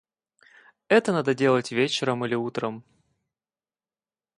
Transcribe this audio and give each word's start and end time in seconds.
Это 0.87 1.11
надо 1.13 1.35
делать 1.35 1.69
вечером 1.71 2.25
или 2.25 2.33
утром! 2.33 2.83